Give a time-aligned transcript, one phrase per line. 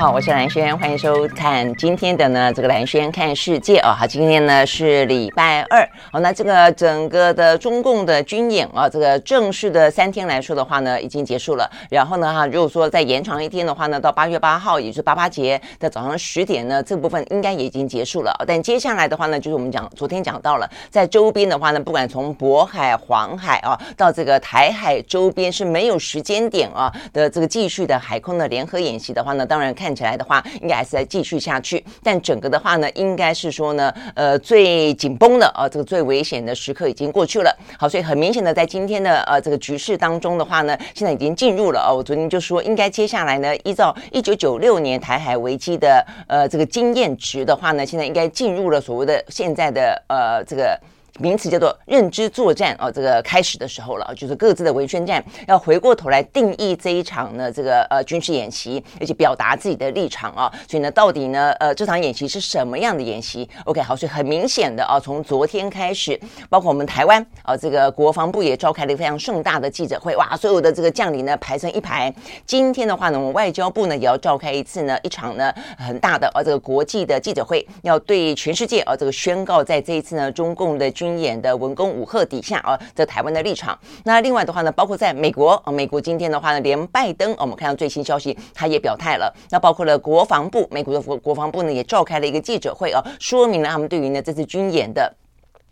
[0.00, 3.92] 好，我是兰轩，欢迎收看今天的呢这个兰轩看世界哦。
[3.92, 11.70] 好，今天呢是礼拜二，好，那这个整个的中共的军演啊，这个正式的三天来说的话呢，已经结束了。
[11.90, 18.34] 然后呢哈，如果说再延长一天的话呢，到八月八号，也就是八八节的早上十点呢，这部分应该也已经结束了。
[18.46, 29.74] 但接下来的话呢，就是我们讲昨天讲到了，在周边的话呢，不管从渤海、黄海啊，到这个台海周边是没有时间点啊的这个继续的海空的联合演习的话呢，当然。
[29.80, 31.84] 看看起来的话，应该还是在继续下去。
[32.00, 37.52] 但整个的话呢，应该是说呢，呃，最紧绷的啊，这个最危险的时刻已经过去了。
[37.76, 41.96] 好，所以很明显的，在今天的呃这个局势当中的话呢，现在已经进入了哦。
[41.96, 50.78] 我昨天就说，应该接下来呢，依照一九九六年台海危机的呃这个经验值的话呢，现在应该进入了所谓的现在的呃这个。
[51.20, 60.50] 名词叫做认知作战啊，这个开始的时候了，就是各自的维权战，要回过头来定义这一场呢这个呃军事演习，而且表达自己的立场啊。
[60.66, 72.12] 所以呢，到底呢呃这场演习是什么样的演习？OK，好，所以很明显的啊，从昨天开始，包括我们台湾啊，这个国防部也召开了一个非常盛大的记者会，哇，所有的这个将领呢排成一排。
[72.46, 83.76] 今天的话呢，我们外交部呢也要召开一次呢一场呢很大的啊这个国际的记者会，要对全世界啊这个宣告在这一次呢中共的军军演的文攻武吓底下啊，这台湾的立场。
[84.04, 89.34] 那另外的话呢，包括在美国啊，美国今天的话呢，连拜登，我们看到最新消息，他也表态了。
[89.50, 95.12] 那包括了国防部，美国的国国防部呢，也召开了一个记者会啊，说明了他们对于呢这次军演的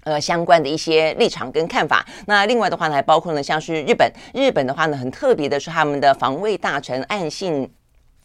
[0.02, 2.04] 呃相关的一些立场跟看法。
[2.26, 7.70] 那另外的话呢，还包括呢像是日本，日本的话呢，很特别的是他们的防卫大臣岸信，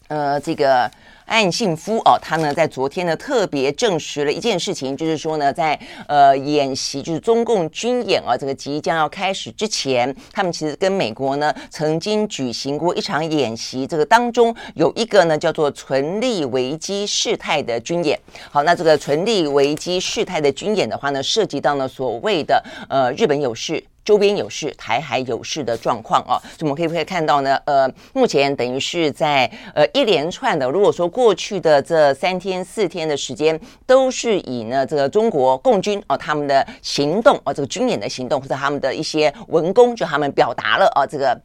[0.07, 0.89] 呃，这个。
[1.25, 18.19] 岸信夫哦，他呢在昨天呢特别证实了一件事情，就是说呢，在呃演习，就是中共军演啊，这个即将要开始之前，他们其实跟美国呢曾经举行过一场演习，这个当中有一个呢叫做存利危机事态的军演。
[18.51, 23.83] 好，那这个存利危机事态的军演的话呢，涉及到呢所谓的呃日本有事。
[24.05, 41.39] 周边有事，台海有事的状况哦，所以我们可以可以看到呢，呃，目前等于是在呃一连串的，如果说过去的这三天四天的时间，都是以呢这个中国共军哦他们的行动哦这个军演的行动或者他们的一些文攻，就他们表达了哦这个。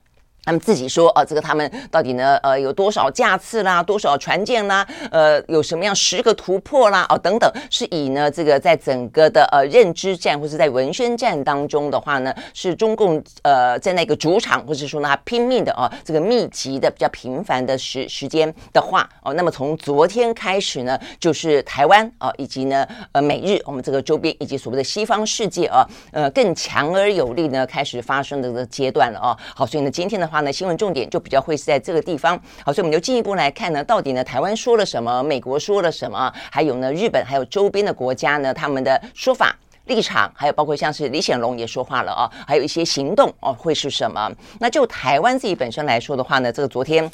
[0.49, 30.38] 他们自己说，呃，这个他们到底呢，呃，有多少架次啦，多少船舰啦，呃，有什么样十个突破啦，哦，等等，是以呢，这个在整个的呃认知战或者在文宣战当中的话呢，是中共呃在那个主场，或者说呢他拼命的啊，这个密集的比较频繁的时时间的话，哦，那么从昨天开始呢，就是台湾啊，以及呢，呃，美日我们这个周边以及所谓的西方世界啊，呃，更强而有力呢，开始发生的这个阶段了啊，好，所以呢，今天的话。
[30.41, 39.57] 那新闻重点就比较会是在这个地方，好，所以我们就进一步来看呢，到底呢台湾说了什么，美国说了什么，还有呢日本还有周边的国家呢他们的说法
[39.87, 44.31] 立场，还有包括像是李显龙也说话了啊，还有一些行动哦会是什么？
[44.61, 47.11] 那就台湾自己本身来说的话呢，这个昨天。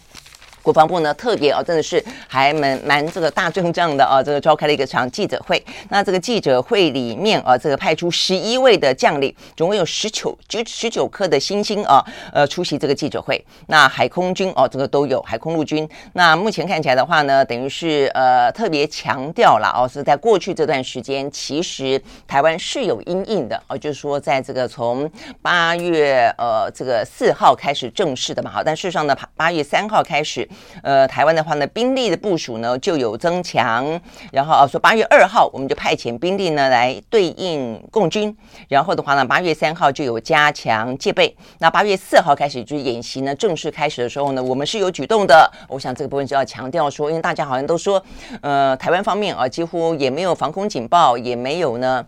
[0.64, 5.62] 国防部呢特别啊，真的是还蛮蛮这个大阵仗的啊，这个召开了一个场记者会。
[5.90, 13.44] 那这个记者会里面啊，这个派出十一位的将领，总共有十九就十九颗的星星啊，呃，出席这个记者会。
[13.66, 15.86] 那海空军哦，这个都有海空陆军。
[16.14, 25.10] 那目前看起来的话呢，等于是呃特别强调了哦，是在过去这段时间，其实台湾是有阴影的哦，就是说在这个从
[25.42, 30.48] 八月呃这个四号开始正式的嘛，好，但事实上呢，八月三号开始。
[30.82, 34.00] 呃，台湾的话呢，兵力的部署呢就有增强，
[34.32, 38.36] 然后啊说八月二号我们就派遣兵力呢来对应共军，
[38.68, 45.50] 然后的话呢，八月三号就有加强戒备，那八月四号开始就是演习呢正式开始的时候呢，我们是有举动的。
[45.68, 48.02] 我想这个部分就要强调说，因为大家好像都说，
[48.40, 52.04] 呃，台湾方面啊几乎也没有防空警报，也没有呢。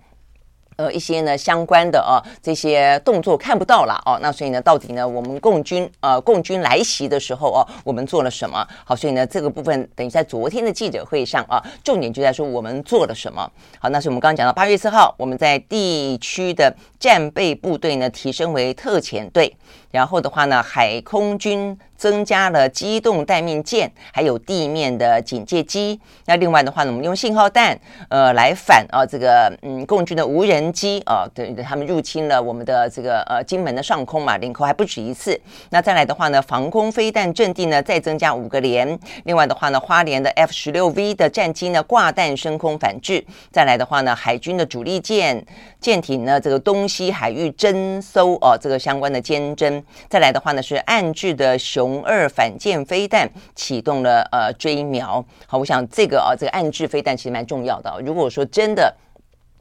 [0.76, 8.66] 呃，一些呢相关的啊这些动作看不到了哦，那所以呢，到底呢我们共军呃共军来袭的时候哦，我们做了什么？
[8.84, 13.50] 好，所以呢这个部分等于在昨天的记者会上啊，重点就在说我们做了什么。
[13.78, 16.74] 好，那是我们刚刚讲到八月四号，我们在地区的
[17.06, 19.56] 战备部队呢提升为特遣队，
[19.92, 21.78] 然后的话呢海空军。
[21.96, 25.98] 增加了机动待命舰，还有地面的警戒机。
[26.26, 27.74] 那另外的话呢，我们用信号弹，
[28.10, 35.40] 呃，来反啊这个嗯共军的无人机啊，对，他们入侵了我们的这个呃金门的上空嘛，领空还不止一次。
[35.70, 38.86] 那再来的话呢，防空飞弹阵地呢再增加五个连。
[39.24, 43.24] 另外的话呢，花莲的 F 十六 V 的战机呢挂弹升空反制。
[43.50, 45.42] 再来的话呢，海军的主力舰
[45.80, 49.82] 舰艇呢这个东西海域侦搜哦，这个相关的监侦。
[50.08, 55.22] 再来的话呢是暗制的熊二反舰飞弹启动了呃追瞄。
[55.46, 58.00] 好，我想这个啊这个暗制飞弹其实蛮重要的。
[58.02, 58.94] 如果说真的。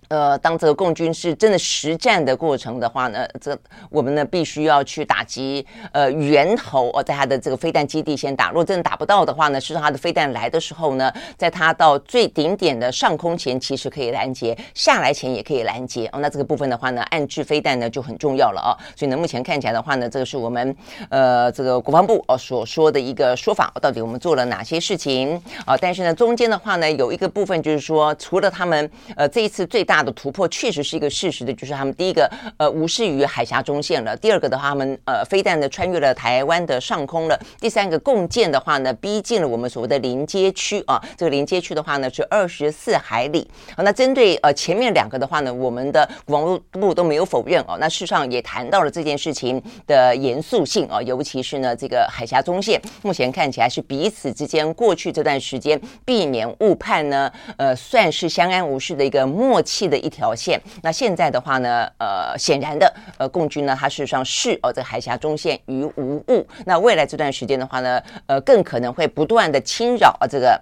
[0.08, 3.58] 呃，当这个共军是真的实战的过程的话呢，这
[3.90, 8.50] 我们呢必须要去打击呃源头哦，在他的这个飞弹基地先打。
[8.50, 16.08] 如果真的打不到的话呢，是他的飞弹来的时候呢，在他到最顶点的上空前，其实可以拦截；下来前也可以拦截。
[16.14, 18.72] 哦，那这个部分的话呢，暗置飞弹呢就很重要了哦。
[18.96, 20.76] 所以呢，目前看起来的话呢，这个是我们
[21.10, 43.50] 呃这个国防部哦所说的一个说法，到底我们做了哪些事情啊，但是呢，中间的话呢，有一个部分就是说，除了他们呃这一次最大大的突破确实是一个事实的，就是他们第一个呃无视于海峡中线了，第二个的话，他们呃飞弹呢穿越了台湾的上空了，第三个共舰的话呢逼近了我们所谓的临街区啊，这个临街区的话呢是二十四海里。
[43.78, 59.85] 那针对呃前面两个的话呢，我们的国防部都没有否认哦，那事实上也谈到了这件事情的严肃性啊，尤其是呢这个海峡中线，目前看起来是彼此之间过去这段时间避免误判呢，呃算是相安无事的一个默契。
[59.88, 66.46] 的一条线，那现在的话呢，呃，显然的，呃，共军呢，它事实上是哦，这海峡中线于无物。
[66.66, 70.60] 那未来这段时间的话呢，呃，更可能会不断的侵扰啊这个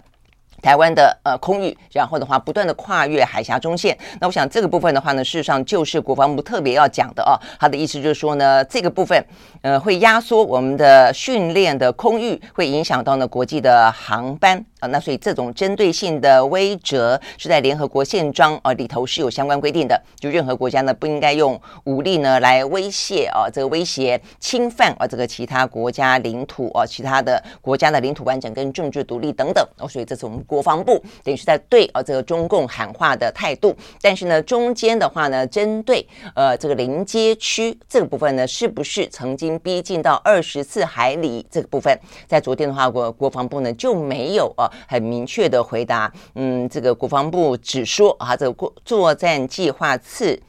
[0.62, 3.96] 台湾的呃空域，然后的话不断的跨越海峡中线。
[4.18, 9.22] 那我想这个部分的话呢，事实上就是国防部特别要讲的哦，他的意思就是说呢，这个部分
[9.62, 14.64] 呃会压缩我们的训练的空域，会影响到呢国际的航班。
[14.86, 33.74] 那所以这种针对性的威慑是在联合国宪章啊里头是有相关规定的，就任何国家呢不应该用武力呢来威胁啊这个威胁侵犯啊这个其他国家领土啊其他的国家的领土完整跟政治独立等等哦，所以这是我们国防部等于是在对啊这个中共喊话的态度。
[34.00, 44.70] 但是呢中间的话呢，针对呃这个临街区这个部分呢，是不是曾经逼近到二十四海里这个部分，在昨天的话国国防部呢就没有啊。
[44.86, 50.40] 很明确的回答，嗯，这个国防部只说啊，这个作战计划次，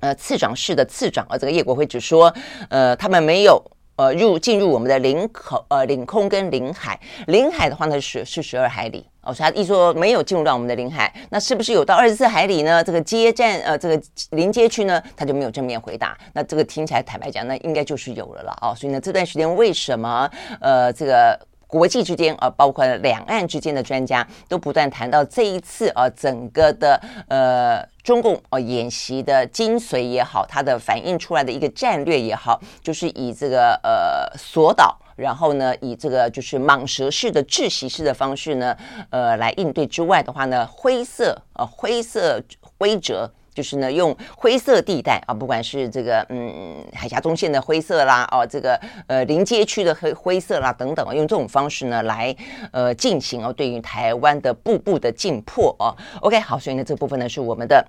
[0.00, 2.34] 呃，次长室的次长啊，这个叶国辉只说，
[2.68, 3.62] 呃，他们没有
[3.96, 12.84] 呃入进入我们的领口呃领空跟领海，领海的话呢是是十二海里哦，所以他一说没有进入到我们的领海，那是不是有到二十四海里呢？
[12.84, 14.00] 这个接战呃这个
[14.30, 16.16] 临街区呢，他就没有正面回答。
[16.34, 18.74] 那这个听起来坦白讲，那应该就是有了了哦。
[18.76, 20.30] 所以呢，这段时间为什么
[20.60, 21.38] 呃这个？
[21.66, 38.76] 国际之间啊，包括两岸之间的专家都不断谈到这一次啊，整个的呃中共啊演习的精髓也好，它的反映出来的一个战略也好，就是以这个呃锁岛，然后呢以这个就是蟒蛇式的窒息式的方式呢，
[39.10, 42.40] 呃来应对之外的话呢，灰色呃灰色
[42.78, 43.28] 威慑。
[43.56, 52.36] 就是呢，用灰色地带啊，不管是这个嗯海峡中线的灰色啦，哦、这个呃临街区的灰灰色啦等等啊，用这种方式呢来
[52.70, 55.96] 呃进行哦、对于台湾的步步的进迫哦、啊。
[56.20, 57.82] OK，好，所以呢这部分呢是我们的。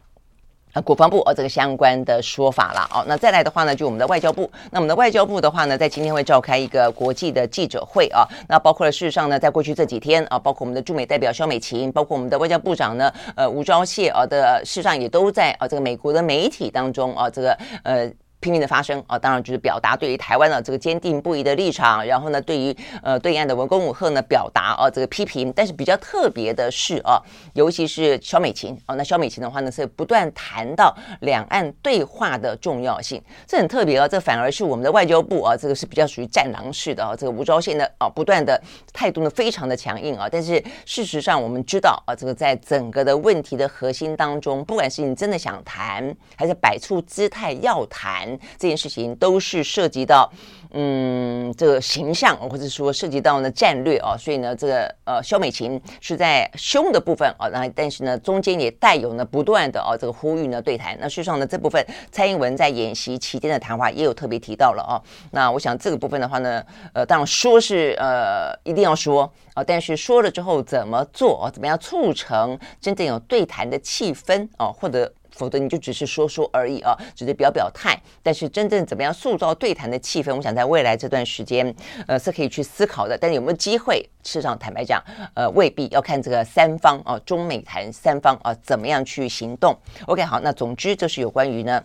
[0.81, 3.03] 国防部哦，这个相关的说法了哦。
[3.07, 4.49] 那再来的话呢，就我们的外交部。
[4.71, 8.27] 那我们的外交部的话呢，在今天会召开一个国际的记者会啊。
[8.47, 18.11] 那包括了事实上呢，在过去这几天啊，包括我们的驻美代表肖美琴，包括我们的外交部长呢，呃，吴钊燮啊的，事实上也都在啊这个美国的媒体当中啊，这个呃。
[18.39, 25.51] 拼命的发声啊，当然就是表达对于台湾的这个坚定不移的立场，然后呢，对于呃对岸的文攻武吓呢表达啊这个批评。
[25.55, 27.19] 但是比较特别的是啊，
[27.53, 34.07] 尤其是肖美琴啊，那肖美琴的话呢是不断谈到两岸对话的重要性，这很特别啊。
[34.07, 37.15] 这反而是我们的外交部啊，这个是比较属于战狼式的啊。
[37.15, 38.61] 这个吴钊燮呢啊，不断的
[38.93, 40.29] 态度呢非常的强硬啊。
[40.31, 48.26] 但是事实上我们知道啊，这个在整个的问题的核心当中，不管是你真的想谈，还是摆出姿态要谈。
[48.57, 50.31] 这件事情都是涉及到，
[50.71, 60.97] 嗯，这个形象，或者说涉及到呢战略啊，所以呢，这个呃，萧美琴是在凶的部分啊，那但是呢，中间也带有呢不断的啊这个呼吁呢对谈。
[60.99, 65.01] 那事实上呢，这部分蔡英文在演习期间的谈话也有特别提到了啊。
[65.31, 75.11] 那我想这个部分的话呢，呃，当然说是呃一定要说啊，但是说了之后怎么做啊，怎么样促成真正有对谈的气氛啊，或者。
[75.37, 77.97] 否则你就只是说说而已啊，只是表表态。
[78.21, 81.73] 但是真正怎么样塑造对谈的气氛，我想在未来这段时间，
[82.07, 83.17] 呃，是可以去思考的。
[83.17, 83.99] 但是有没有机会？
[84.23, 85.01] 事实上，坦白讲，
[85.35, 89.77] 呃，未必要看这个三方啊，中美台三方啊，怎么样去行动。
[90.07, 91.81] OK，好，那总之这是有关于呢。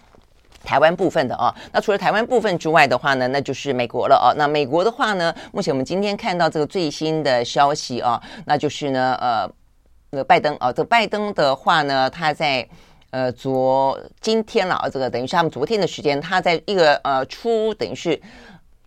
[0.65, 4.31] 台湾部分的啊，那除了台湾部分之外的话呢，那就是美国了啊。
[4.37, 9.53] 那美国的话呢，目前我们今天看到这个最新的消息啊，那就是呢，呃，
[10.11, 12.65] 那拜登啊，这拜登的话呢，他在
[13.13, 18.21] 呃昨今天了啊，这个等于是他们昨天的时间，他在一个呃出等于是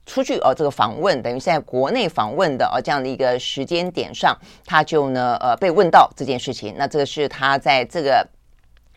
[0.05, 8.27] 出去哦，这个访问等于是在国内访问的哦这样的一个时间点上，他就呢呃被问到这件事情，那这个是他在这个。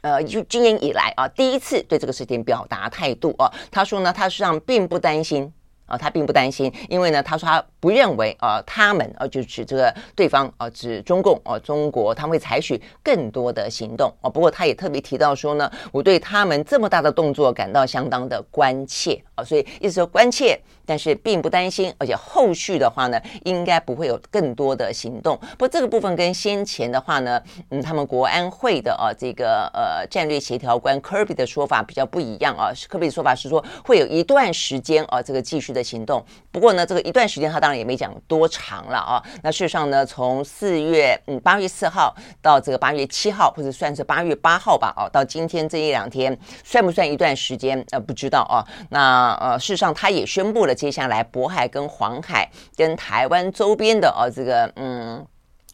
[0.01, 5.53] 呃，就今年以来啊，第一次对这个事情表达态度啊，他说呢，他实际上并不担心
[5.89, 14.31] 啊，他并不担心，因为呢，他说他不认为啊，他们啊，就指这个对方啊，指中共啊，中国他们会采取更多的行动啊。
[14.31, 20.61] 不过他也特别提到说呢，我对他们这么大的动作感到相当的关切啊，所以意思说关切。
[20.89, 25.39] 但是并不担心，而且后续的话呢，应该不会有更多的行动。
[25.53, 32.73] 不过这个部分跟先前的话呢，嗯，他们国安会的啊这个呃战略协调官科比的说法比较不一样啊。
[32.89, 36.25] 科比的说法是说会有一段时间啊这个继续的行动。
[36.51, 39.23] 不过呢，这个一段时间他当然也没讲多长了啊。
[39.43, 47.85] 那事实上呢，从四月嗯八月四号到这个八月七号，或者算是八月八号吧，啊，到今天这一两天，算不算一段时间？
[47.91, 48.65] 呃，不知道啊。
[48.89, 50.75] 那呃，事实上他也宣布了。
[50.79, 55.27] 接下来，渤海跟黄海跟台湾周边的哦，这个嗯，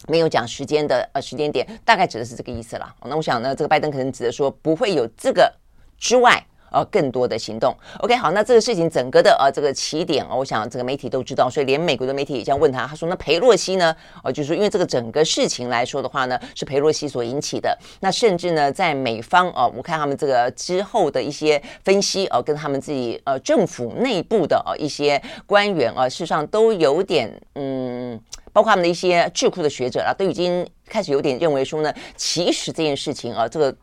[0.08, 2.94] 没有讲时间的呃时间点，大概指的是这个意思了。
[3.04, 5.52] 那我想呢，这个拜登可能指的说不会有这个
[5.98, 6.42] 之外。
[6.74, 7.74] 呃，更多的行动。
[8.00, 13.94] OK，好，那这个事情整个的呃这个起点，我想这个媒体都知道，所以连美国的媒体也这样问他，他说那裴洛西呢？
[14.24, 17.78] 呃，就是因为这个整个事情来说的话呢，是裴洛西所引起的。
[18.00, 28.20] 那甚至呢，在美方哦、呃，我看他们这个之后的一些分析哦、跟他们自己呃政府内部的呃一些官员啊、事实上都有点嗯，
[28.52, 33.74] 包括他们的一些智库的学者啊，都已经开始有点认为说呢，其实这件事情啊、这个。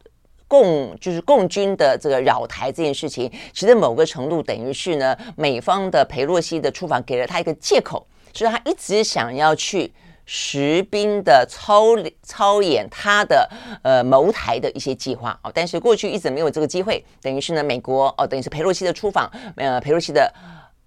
[0.51, 9.89] 共就是共军的这个扰台这件事情，其实某个程度等于是呢，美方的裴洛西的出访给了他一个借口，所以他一直想要去
[10.25, 13.49] 实兵的操操演他的
[13.81, 20.29] 呃谋台的一些计划啊，但是过去一直没有这个机会，等于是呢，美国哦，等于是裴洛西的出访，呃，裴洛西的。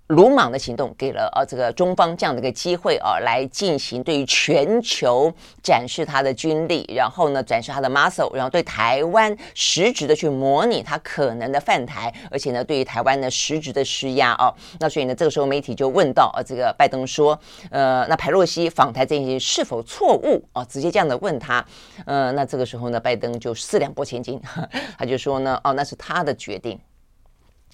[0.09, 5.33] 鲁莽的行动给了啊这个中方这样的一个机会啊，来进行对于全球
[5.63, 14.53] 展示他的军力，然后呢展示他的 muscle，然后对台湾实质的去模拟他可能的犯台，而且呢对于台湾呢实质的施压啊。
[14.79, 17.39] 那所以呢这个时候媒体就问到啊这个拜登说，
[17.71, 20.63] 呃那裴洛西访台这件事是否错误啊？
[20.67, 21.65] 直接这样的问他，
[22.05, 24.39] 呃那这个时候呢拜登就四两拨千斤，
[24.99, 26.79] 他就说呢哦那是他的决定。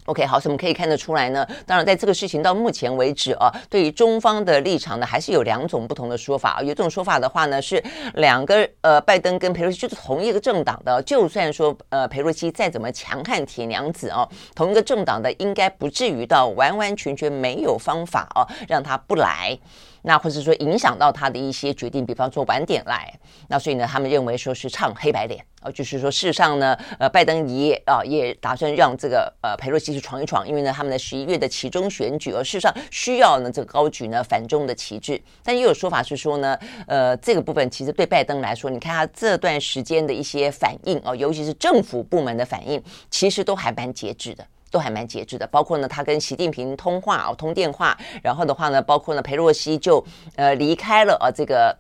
[0.07, 1.47] OK，好，所以我们可以看得出来呢。
[1.67, 6.63] 当然，在这个事情到目前为止啊，对于中方的立场呢，还是有两种不同的说法啊。
[6.63, 7.83] 有一种说法的话呢，是
[8.15, 19.57] 两个呃，拜登跟佩洛西就是同一个政党的，就算说呃，佩洛西再怎么强悍铁娘子哦，同一个政党的，应该不至于到完完全全没有方法哦，让他不来。
[20.03, 23.13] 那或者说影响到他的一些决定，比方说晚点来，
[23.49, 44.47] 那所以呢，他们认为说是唱黑白脸啊，就是说事实上呢，呃，拜登也啊也打算让这个呃佩洛西去闯一闯，因为呢，他们的十一月的期中选举，而事实上需要呢这个高举呢反中的旗帜，但也有说法是说呢，呃，这个部分其实对拜登来说，你看他这段时间的一些反应啊，尤其是政府部门的反应，其实都还蛮节制的。
[44.71, 50.03] 都还蛮节制的，包括呢，他跟习近平通话哦，通电话，然后的话呢，包括呢，裴洛西就
[50.37, 51.77] 呃离开了啊，这个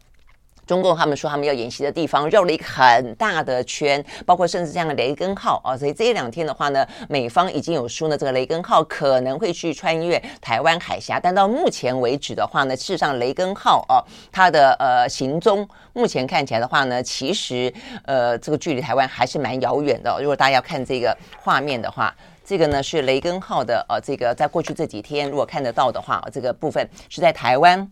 [0.67, 17.73] 中共他们说他们要演习的地方，绕了一个很大的圈，包括甚至这样的雷根号啊，所以这一两天的话呢，美方已经有说呢，这个雷根号可能会去穿越台湾海峡，但到目前为止的话呢，事实上雷根号啊，它的呃行踪目前看起来的话呢，其实
[18.05, 20.19] 呃这个距离台湾还是蛮遥远的。
[20.21, 22.13] 如果大家要看这个画面的话。
[22.50, 27.88] 这个呢是雷根号的呃，这个在过去这几天如果看得到的话，这个部分是在台湾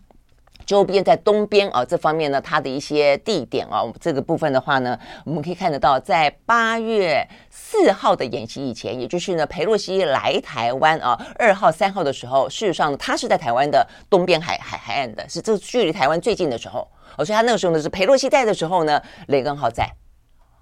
[0.66, 16.84] 周边，在东边啊这方面呢，它的一些地点啊，这个部分的话呢，我们可以看得到，在八月四号的演习以前，也就是呢，裴洛西来台湾啊，二号、三号的时候，事实上他是在台湾的东边海海海岸的，是这距离台湾最近的时候，
[17.18, 19.88] 所以他那个时候呢是裴洛西在的时候呢，雷根号在。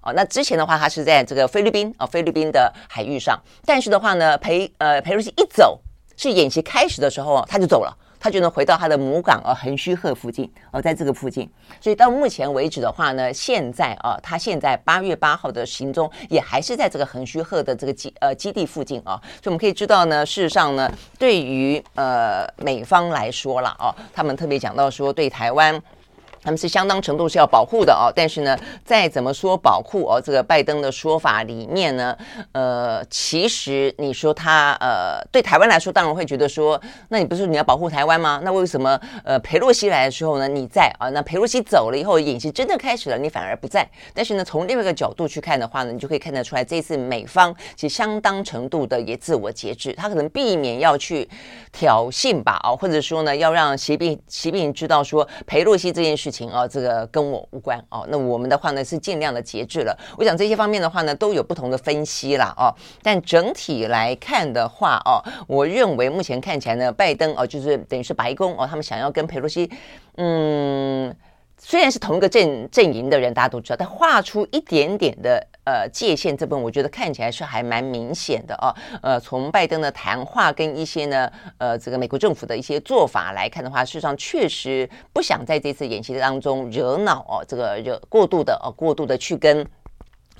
[0.01, 3.37] 哦，那之前的话，他是在这个菲律宾啊，菲律宾的海域上。
[3.65, 5.79] 但是的话呢，裴呃裴洛西一走，
[6.15, 11.49] 是演习开始的时候他就走了，他就能回到他的母港啊，横须贺附近哦，在这个附近。
[11.81, 19.19] 所以到目前为止的话呢，现在啊，他现在八月八号的行踪也还是在这个横须贺的这个基呃基地附近啊。
[19.43, 20.89] 所以我们可以知道呢，事实上呢，
[21.19, 25.81] 对于呃美方来说了啊，他们特别讲到说对台湾。
[26.47, 32.17] 他们是相当程度是要保护的哦，但是呢，再怎么说保护哦，这个拜登的说法里面呢，
[32.53, 38.39] 呃，其实你说他呃，对台湾来说，当然会觉得说，那你不是说你要保护台湾吗？
[38.45, 41.09] 那为什么呃，裴洛西来的时候呢，你在啊？
[41.09, 43.85] 那裴洛西走了以后，演习真的开始了，你反而不在。
[44.13, 51.27] 但是呢，从另外一个角度去看的话呢，你就可以看得出来，这次美方其实相当程度的也自我节制，他可能避免要去
[51.73, 56.36] 挑衅吧，啊，或者说呢，要让习近习近平知道说裴洛西这件事情。
[56.37, 58.05] 情哦，这个跟我无关哦。
[58.09, 59.97] 那我们的话呢，是尽量的节制了。
[60.17, 62.69] 我想这些方面的话呢，都有不同的分析啦哦。
[63.01, 65.17] 但整体来看的话哦，
[65.47, 69.69] 我认为目前看起来呢，拜登哦，就是等于是白宫哦，他们想要跟佩洛西，
[70.17, 71.15] 嗯。
[71.59, 78.73] 虽然是同一个阵阵营的人，大家都知道，但画出一点点的呃界限，这部分我觉得看起来是还蛮明显的哦。
[79.01, 89.65] 呃，从拜登的谈话跟一些呢呃这个美国政府的一些做法来看的话，事实上确实不想在这次演习当中惹恼哦，这个惹过度的哦过度的去跟。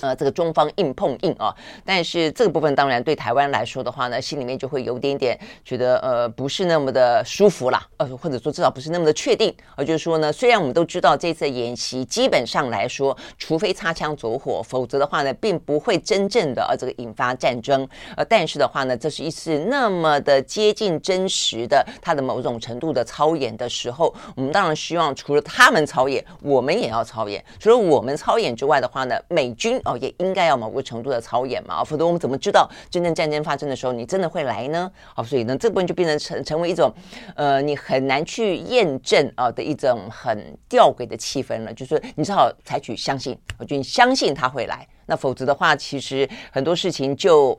[0.02, 29.82] 呃，这个中方硬碰硬啊，但是这个部分当然对台湾来说的话呢，心里面就会有点点觉得呃不是那么的舒服啦，呃或者说至少不是那么的确定，呃就是说呢，虽然我们都知道这次演习基本上来说，除非擦枪走火，否则的话呢，并不会真正的呃这个引发战争，呃但是的话呢，这是一次那么的接近真实的它的某种程度的操演的时候，我们当然希望除了他们操演，我们也要操演，除了我们操演之外的话呢，美军。
[29.88, 34.92] 哦，也应该要某个程度的操演嘛，否则我们怎么知道真正战争发生的时候，你真的会来呢？
[35.16, 36.94] 好，所以呢，这部分就变成成成为一种，
[37.36, 41.74] 呃，你很难去验证啊的一种很吊诡的气氛了。
[41.74, 47.58] 就是你只好采取相信，我觉得你相信他会来，那否则的话，其实很多事情就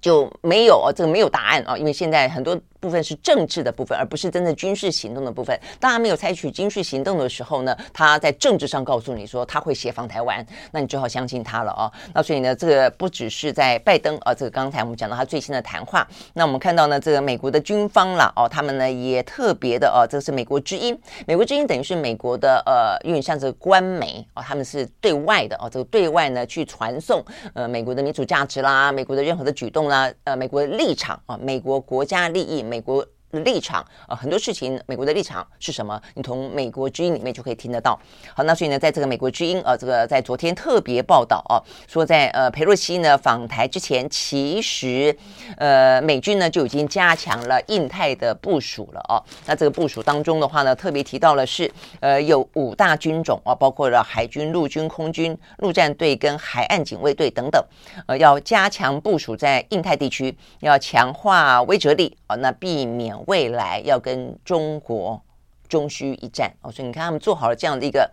[0.00, 2.60] 就没有，这个没有答案啊，因为现在很多。
[2.82, 5.56] 部分是政治的部分，而不是真正军事行动的部分。
[5.78, 11.86] 当他没有采取军事行动的时候呢，他在政治上告诉你说他会协防台湾，那你就好相信他了哦。
[12.12, 32.71] 那所以呢，这个不只是在拜登啊，这个刚才我们讲到他最新的谈话，那我们看到呢，这个美国的军方了哦，他们呢也特别的哦，这个是美国之音，美国之音等于是美国的呃，因为像这个官媒哦，他们是对外的哦，这个对外呢去传送呃美国的民主价值啦，美国的任何的举动啦，呃，美国的立场啊，美国国家利益。
[32.72, 33.06] 美国
[33.40, 36.00] 立场啊、很多事情，美国的立场是什么？
[36.14, 37.98] 你从美国之音里面就可以听得到。
[38.34, 41.56] 好，那所以呢，在这个美国之音、呃，这个在昨天特别报道啊，
[41.88, 45.16] 说在呃裴洛西呢访台之前，其实
[45.56, 57.64] 呃美军呢就已经加强了印太的部署了哦、那这个部署当中的话呢，特别提到了是呃有五大军种啊，包括了海军、陆军、空军、陆战队跟海岸警卫队等等，
[58.06, 63.21] 呃，要加强部署在印太地区，要强化威慑力啊，那避免。
[63.26, 65.20] 未来要跟中国
[65.68, 68.10] 终需一战哦，所以你看他们做好了这样的一个。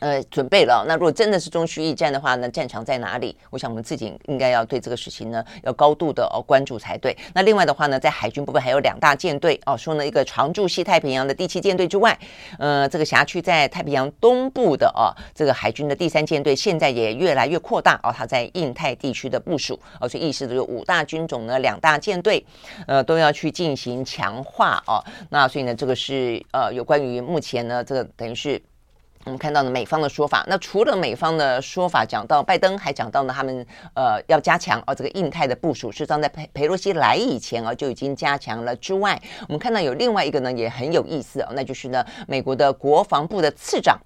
[0.00, 0.84] 呃，准备了。
[0.86, 3.34] 那如果真的是中区一战的话呢，战场在哪里？
[3.48, 7.16] 我想我们自己应该要对这个事情呢，要高度的哦关注才对。
[7.32, 12.18] 那另外的话呢，在海军部分还有两大舰队哦，说呢一个常驻西太平洋的第七舰队之外，
[12.58, 22.44] 呃，这个辖区在太平洋东部的哦，这个海军的第三舰队现在也越来越扩大哦，它在印太地区的部署，哦，所以意思就是五大军种呢，两大舰队，
[22.86, 25.02] 呃，都要去进行强化哦。
[25.30, 28.62] 那所以呢，这个是呃有关于目前呢，这个等于是。
[29.26, 43.98] 我们看到了美方的说法，那除了美方的说法，讲到拜登还讲到呢，他们呃要加强哦这个印太的部署，是当在佩佩洛西来以前啊就已经加强了之外，我们看到有另外一个呢也很有意思哦，那就是呢美国的国防部的次长，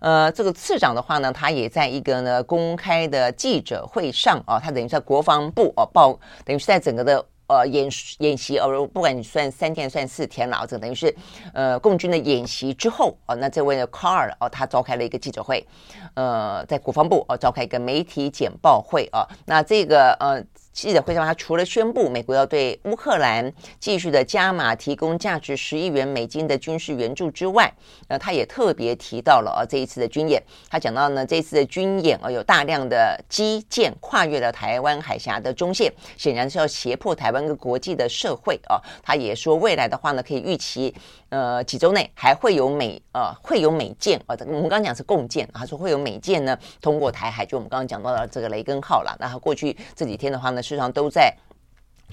[0.00, 7.22] 呃这个次长的话呢，他也在一个呢公开的记者会上啊，他等于在国防部哦报，等于是在整个的。
[7.46, 11.14] 呃，演演习呃，不管你算三天算四天了，这等于是
[11.52, 15.66] 呃共军的演习之后哦，那这位呢卡尔哦，他召开了一个记者会，
[16.14, 20.42] 呃，在国防部哦召开一个媒体简报会啊，那这个呃。
[20.72, 27.70] 记者会上，他除了宣布美国要对乌克兰继续的加码提供价值十亿元美金的军事援助之外，
[28.08, 30.42] 呃，他也特别提到了啊这一次的军演。
[30.70, 38.80] 他讲到呢，这一次的军演啊，有大量的机舰跨越了台湾海峡的中线，显然是要胁迫台湾跟国际的社会啊。
[39.02, 40.94] 他也说，未来的话呢，可以预期，
[41.28, 49.14] 呃，几周内还会有美呃会有美舰啊，我们刚刚讲是共建，他说会有美舰呢通过台海，就我们刚刚讲到的这个雷根号了。
[49.20, 50.61] 那他过去这几天的话呢。
[50.62, 51.36] 实上都在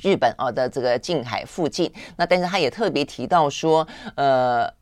[0.02, 1.94] 日本啊的这个近海附近。
[2.18, 4.74] 那但是他也特别提到说，呃。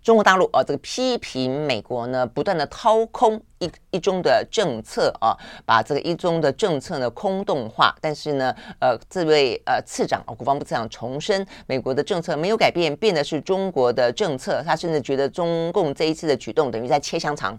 [0.00, 7.94] 中国大陆啊，这个批评美国呢，不断的掏空一一中的政策啊，把这个一中的政策呢空洞化。
[8.00, 14.62] 但是呢，呃，这位呃次长啊，国防部次长重申，美国的政策没有改变，变的是中国的政策。
[14.64, 17.58] 他甚至觉得中共这一次的举动等于在切香肠，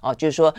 [0.00, 0.54] 哦，就是说。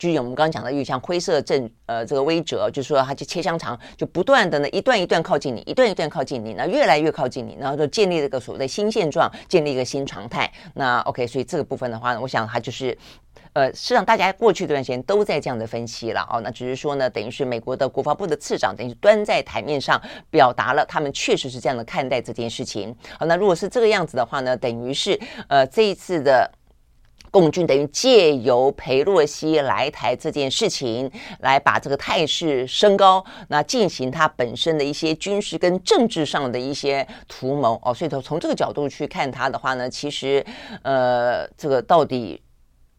[0.00, 10.50] 就是我们刚刚讲的，有像灰色正呃这个威慑，就是说他就切香肠，就不断的呢一段一段靠近你，一段一段靠近你，那越来越靠近你，然后就建立这个所谓的新现状，建立一个新常态。
[10.72, 12.96] 那 OK，所以这个部分的话呢，我想它就是
[13.52, 16.40] 呃，实际上大家过去这段时间都在这样的分析了哦。
[16.40, 22.96] 那只是说呢，等于是美国的国防部的次长，等于是端在台面上表达了他们确实是这样的看待这件事情。
[23.18, 26.50] 好，那如果是这个样子的话呢，等于是呃这一次的。
[27.30, 37.94] 共军等于借由裴洛西来台这件事情，来把这个态势升高，那进行它本身的一些军事跟政治上的一些图谋哦。
[37.94, 40.44] 所以从从这个角度去看它的话呢，其实
[40.82, 42.42] 呃，这个到底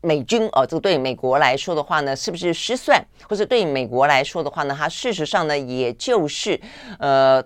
[0.01, 3.05] 美军哦，这个对美国来说的话呢，是不是失算？
[3.27, 6.59] 或者对美国来说的话呢，它事实上呢，也就是
[6.99, 7.43] 呃。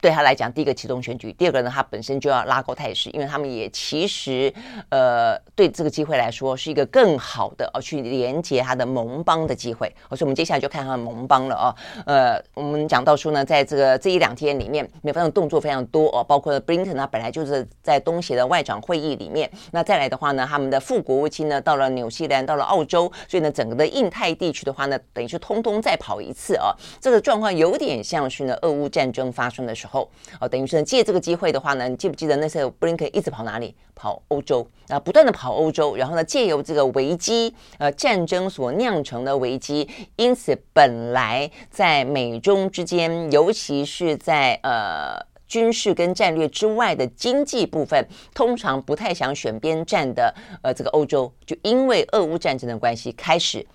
[0.00, 4.52] 对他来讲，第一个启动选举，第二个呢，他本身就要拉高态势，因为他们也其实，
[4.90, 9.92] 呃，对这个机会来说是一个更好的哦，去连接他的盟邦的机会。
[10.10, 11.66] 所以，我们接下来就看他的盟邦了哦。
[12.04, 26.70] 呃，我们讲到说呢，在这个这一两天里面，美方的动作非常多哦，包括布林肯他本来就是在东协的外长会议里面，那再来的话呢，他们的副国务卿呢到了纽西兰，到了澳洲，所以呢，整个的印太地区的话呢，等于是通通再跑一次哦。
[27.00, 29.85] 这个状况有点像是呢，俄乌战争发生的时候。
[29.86, 33.74] 后哦，等于是借这个机会的话呢，你记不记得那时候布林肯一直跑哪里？
[33.94, 53.66] 跑欧洲啊，不断的跑欧洲，然后呢，借由这个危机，呃，战争所酿成的危机，因此本来在美中之间，尤其是在呃军事跟战略之外的经济部分，通常不太想选边站的呃这个欧洲，就因为俄乌战争的关系开始。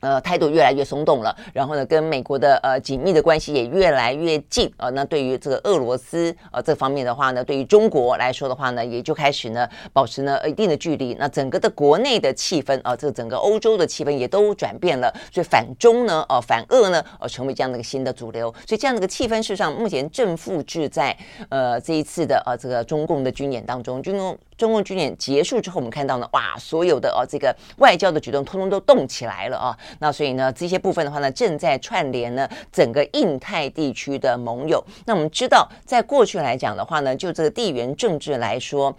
[0.00, 11.14] 呃，态度越来越松动了，然后呢，跟美国的呃紧密的关系也越来越近呃，那对于这个俄罗斯呃这方面的话呢，对于中国来说的话呢，也就开始呢保持呢一定的距离。
[11.18, 18.54] 那整个的国内的气氛啊、呃，这个整个欧洲的气氛也都转变了，所以反中呢，呃反俄呢，呃成为这样的一个新的主流。
[18.66, 21.16] 所以这样的一个气氛，事实上目前正复制在
[21.48, 24.38] 呃这一次的呃这个中共的军演当中，军中。
[24.58, 29.78] 中共军演结束之后，我们看到呢，哇，所有的哦，这个外交的举动通通都动起来了啊。
[30.00, 34.84] 那所以呢，这些部分的话呢，正在串联呢整个印太地区的盟友。
[35.06, 38.92] 那我们知道，在过去来讲的话呢，就这个地缘政治来说，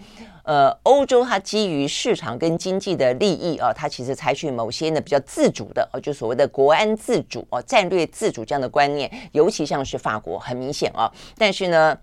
[0.43, 11.11] 呃，欧洲它基于市场跟经济的利益啊，它其实采取某些呢比较自主的哦，就所谓的国安自主哦，战略自主这样的观念，尤其像是法国，很明显啊。
[11.37, 11.97] 但是呢。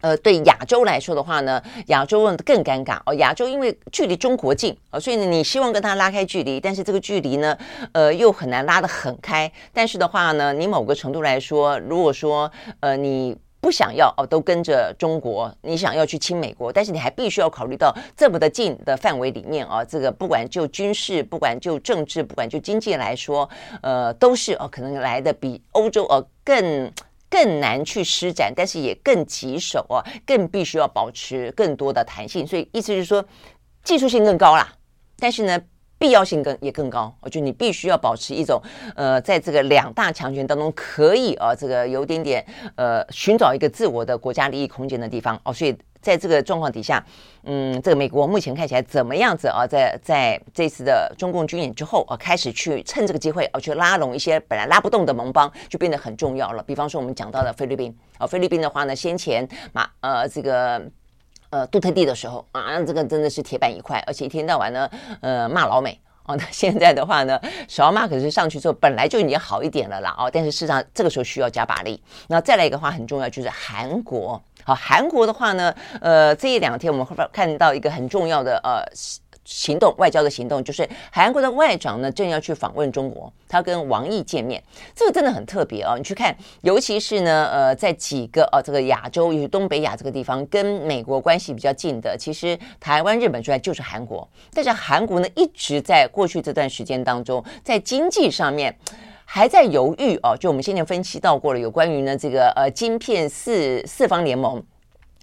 [0.00, 3.12] 呃，对亚洲来说的话呢，亚洲更尴尬哦。
[3.14, 7.58] 亚洲因为距离中国近啊，所以呢，你希望跟他拉开距离，但是这个距离呢，
[7.92, 9.50] 呃，又很难拉得很开。
[9.72, 23.48] 但是的话呢，你某个程度来说，如果说呃你不想要哦，都跟着中国，你想要去亲美国，但是你还必须要考虑到这么的近的范围里面啊，这个不管就军事，不管就政治，不管就经济来说，
[23.82, 26.92] 呃，都是哦，可能来的比欧洲呃更。
[27.30, 33.24] 更难去施展，但是也更棘手哦，更必须要保持更多的弹性，所以意思就是说，
[33.82, 34.72] 技术性更高啦，
[35.18, 35.60] 但是呢，
[35.98, 38.60] 必要性更也更高，我觉得你必须要保持一种
[38.94, 42.44] 呃，在这个两大强权当中，可以啊，这个有点点
[42.76, 45.76] 呃，寻找一个自我的国家利益空间的地方哦，所以。
[46.00, 47.04] 在这个状况底下，
[47.44, 49.66] 嗯，这个美国目前看起来怎么样子啊？
[49.66, 56.62] 在在这次的中共军演之后啊，开始去趁这个机会啊，去拉拢一些本来拉不动的盟邦，就变得很重要了。
[56.62, 60.80] 比方说，我们讲到的菲律宾啊，菲律宾的话呢，先前马呃这个
[61.50, 64.88] 呃杜特地的时候啊，这个真的是铁板一块，而且一天到晚呢
[65.20, 66.00] 呃骂老美。
[66.26, 70.14] 哦，那现在的话呢， 小马可是上去之后本来就已经好一点了啦。
[70.18, 72.02] 哦，但是事实上这个时候需要加把力。
[72.26, 74.38] 那再来一个话很重要，就是韩国。
[74.64, 78.84] 好，韩国的话呢，呃，这一两天我们会看到一个很重要的呃。
[79.50, 84.62] 行动，外交的行动，就是韩国的外长呢，正要去访问中国，他跟王毅见面，
[84.94, 85.94] 这个真的很特别哦。
[85.96, 94.28] 你去看，尤其是呢，呃，在几个呃这个亚洲，尤其东北亚这个地方，跟美国关系比较近的，其实台湾、日本之外就是韩国。
[94.52, 98.76] 但是韩国呢，一直在过去这段时间当中，在经济上面
[99.30, 100.34] 还在犹豫哦。
[100.34, 104.62] 就我们先前分析到过了，有关于呢这个呃晶片四四方联盟。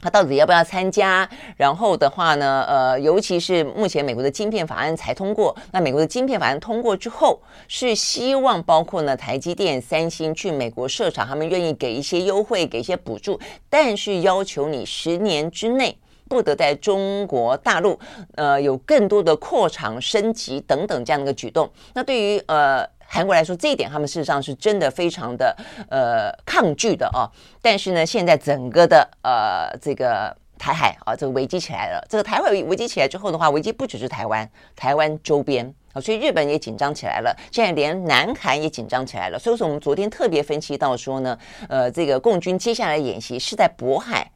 [0.02, 1.28] 他到底要不要参加？
[1.58, 15.98] 然后的话呢，呃，尤其是目前美国的晶片法案才通过，那美国的晶片法案通过之后，是希望包括呢台积电、三星去美国设厂，他们愿意给一些优惠，给一些补助，但是要求你十年之内
[16.30, 17.98] 不得在中国大陆
[18.36, 21.68] 呃有更多的扩厂升级等等这样的一个举动。
[21.96, 22.88] 那对于呃。
[23.08, 25.56] 韩国来说，这一点他们事实上是真的非常的
[25.90, 27.30] 呃抗拒的啊。
[27.62, 32.06] 但是呢，现在整个的呃这个台海啊，这个危机起来了。
[32.10, 37.36] 这个台海危机起来之后的话，危机不只是台湾，台湾周边啊，所以日本也紧张起来了。
[37.52, 39.40] 现在连南韩也紧张起来了。
[39.40, 41.38] 所以说，我们昨天特别分析到说呢，
[41.70, 44.30] 呃，这个共军接下来演习是在渤海，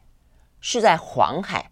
[0.61, 1.69] 是在黄海。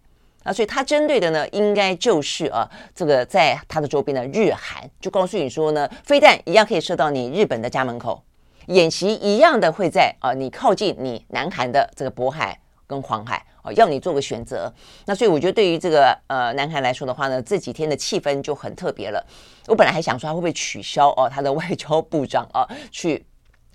[0.48, 8.22] 啊，所以它针对的呢，应该就是啊，这个在它的周边的日韩，就告诉你说呢，飞弹一样可以射到你日本的家门口，
[8.68, 14.72] 演习一样的会在啊，你靠近你南韩的这个渤海跟黄海啊，要你做个选择。
[15.04, 19.22] 那所以我觉得对于这个呃南韩来说的话呢，这几天的气氛就很特别了。
[19.66, 23.22] 我本来还想说他会不会取消哦，他的外交部长啊去。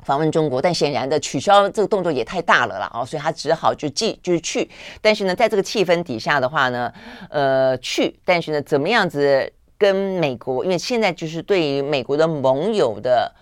[0.04, 4.70] 访问中国，但显然的取消这个动作也太大了啦，哦，所以他只好就继就是去。
[5.02, 6.94] 但是呢，在这个气氛底下的话呢，
[7.30, 10.64] 呃，去，但是呢，怎么样子跟美国？
[10.64, 13.34] 因为现在就是对于美国的盟友的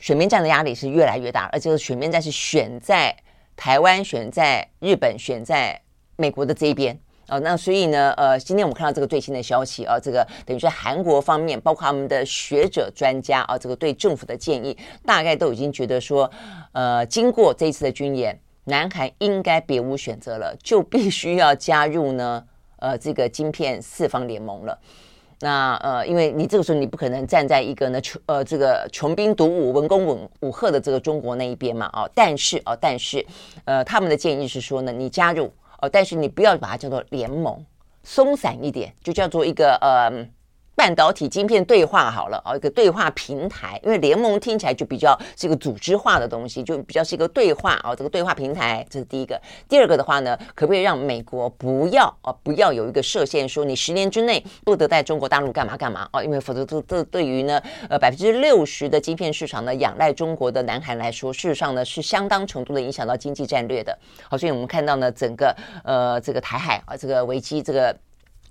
[0.00, 3.16] 选边站的压力是越来越大，而这个选边站是选在
[3.56, 5.80] 台湾、选在日本、选在
[6.16, 6.98] 美国的这一边。
[7.28, 16.30] 哦，那所以呢，呃，今天我们看到这个最新的消息啊，这个等于是韩国方面，包括他们的学者专家啊，这个对政府的建议，大概都已经觉得说，
[16.72, 22.42] 呃，经过这一次的军演，南韩应该别无选择了，就必须要加入呢，
[22.78, 24.78] 呃，这个晶片四方联盟了。
[25.40, 33.24] 那呃，因为你这个时候你不可能站在一个呢穷呃这个穷兵黩武、文攻武武赫的这个中国那一边嘛，啊，但是啊，但是
[33.66, 35.52] 呃，他们的建议是说呢，你加入。
[35.78, 37.64] 哦，但是你不要把它叫做联盟，
[38.02, 40.28] 松散一点，就叫做一个呃。
[40.78, 49.40] 半导体晶片对话好了哦，一个对话平台，因为联盟听起来就比较是一个组织化的东西，就比较是一个对话啊，这个对话平台，这是第一个。
[49.68, 56.22] 第二个的话呢，可不可以让美国不要哦，不要有一个设限，说你十年之内不得在中国大陆干嘛干嘛哦？
[56.22, 57.60] 因为否则这这对于呢
[57.90, 63.98] 呃百分之六十的晶片市场呢仰赖中国的南韩来说，事实上呢是相当程度的影响到经济战略的。
[64.30, 67.92] 好，所以我们看到呢整个呃这个台海啊这个危机这个。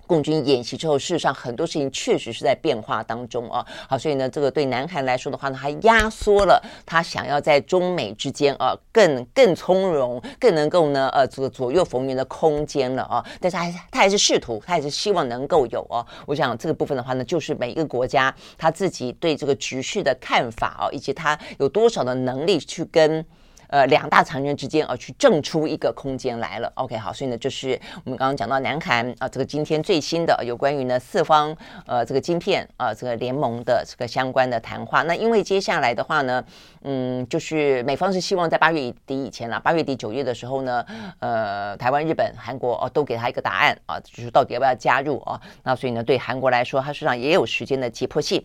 [0.08, 3.64] 共军演习之后，事实上很多事情确实是在变化当中啊。
[3.88, 13.24] 好，所以呢，这个对南韩来说的话呢，还压缩了他想要在中美之间啊更更从容、更能够呢呃这个左右逢源的空间了啊。
[13.38, 16.04] 但是还是他还是试图，他还是希望能够有啊。
[16.26, 23.24] 我想这个部分的话呢，就是每一个国家他自己对这个局势的看法啊，以及他有多少的能力去跟。
[23.68, 26.70] 呃，两大强权之间啊，去挣出一个空间来了。
[26.74, 35.02] OK，好，所以呢，就是我们刚刚讲到南韩啊，这个今天最新的有关于呢四方呃这个晶片啊这个联盟的这个相关的谈话。
[35.02, 36.42] 那因为接下来的话呢，
[36.82, 40.84] 嗯，就是美方是希望在八月底以前啦，八月底九月的时候呢，
[41.18, 45.40] 呃，台湾、日本、韩国哦都给他一个答案啊，就是到底要不要加入啊？
[45.62, 48.42] 那所以呢，对韩国来说，它实际上也有时间的急迫性。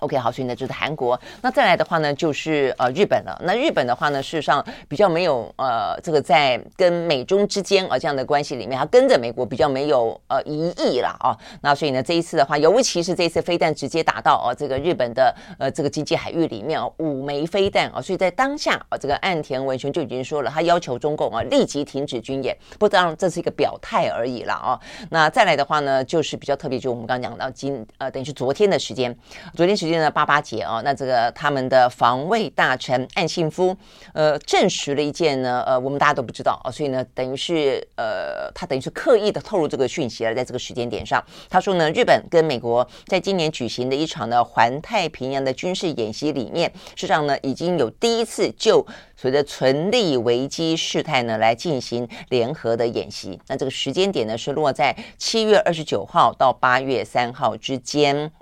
[0.00, 1.18] OK，好，所以呢，就是韩国。
[1.40, 3.40] 那再来的话呢，就是呃日本了。
[3.44, 11.34] 那日本的话呢，事实上比较没有呃这个在跟美中之间啊这样的关系里面，它跟着美国比较没有呃疑义了啊。
[11.62, 22.54] 那所以呢，这一次的话，尤其是这一次飞弹直接打到啊这个日本的呃这个经济海域里面啊五枚飞弹啊，所以在当下啊这个岸田文雄就已经说了，他要求中共啊立即停止军演。
[22.78, 24.78] 不当然这是一个表态而已了啊。
[25.08, 29.16] 那再来的话呢，就是比较特别，就我们刚刚讲到今呃等于是昨天的时间，
[29.54, 29.85] 昨天时。
[29.86, 33.76] 时间的八八节啊，那这个他们的防卫大臣岸信夫，
[34.12, 48.84] 呃，证实了一件呢，呃，我们大家都不知道啊，所以呢，等于是呃，他等于是刻意的透露这个讯息了，在这个时间点上，他说呢，日本跟美国在今年举行的一场呢环太平洋的军事演习里面，事实上呢，已经有第一次就
[49.16, 58.32] 随着存利危机事态呢来进行联合的演习，那这个时间点呢是落在七月二十九号到八月三号之间。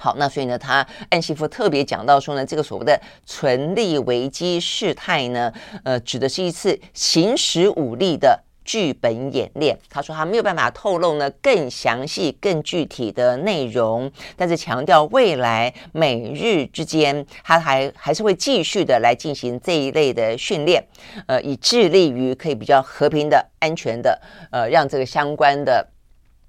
[0.00, 9.76] 好，那所以呢，他岸信夫特别讲到说呢，这个所谓的存利危机事态呢，呃，指的是一次行使武力的剧本演练。
[9.90, 20.80] 他说他没有办法透露呢更详细、更具体的内容，但是强调未来美日之间，他还还是会继续的来进行这一类的训练，
[21.26, 24.20] 呃，以致力于可以比较和平的、安全的，
[24.52, 25.84] 呃，让这个相关的。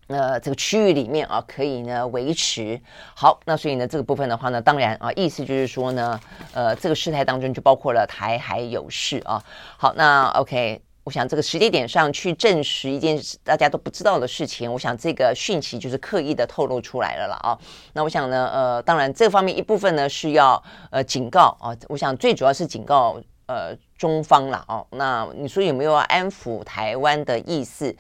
[0.10, 2.80] 呃，这个区域里面啊，可以呢维持
[3.16, 3.40] 好。
[3.46, 6.20] 那所以呢，这个部分的话呢，当然啊，意思就是说呢，
[6.54, 9.42] 呃，这个事态当中就包括了台海有事啊。
[9.78, 10.82] 好，那 OK。
[11.06, 17.58] 我想这个时间点上去证实一件大家都不知道的事情，我想这个讯息就是刻意的透露出来了了啊。
[17.94, 24.86] 那我想呢，呃，当然这方面一部分呢是要呃警告啊，我想最主要是警告呃中方了哦。
[24.92, 27.96] 那你说有没有安抚台湾的意思？